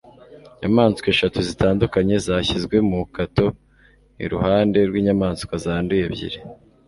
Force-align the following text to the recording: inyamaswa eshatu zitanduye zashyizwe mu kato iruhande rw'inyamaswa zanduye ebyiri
inyamaswa 0.65 1.07
eshatu 1.13 1.39
zitanduye 1.49 2.15
zashyizwe 2.27 2.75
mu 2.89 3.01
kato 3.15 3.45
iruhande 4.25 4.79
rw'inyamaswa 4.89 5.53
zanduye 5.63 6.03
ebyiri 6.09 6.39